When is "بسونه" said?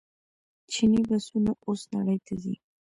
1.09-1.51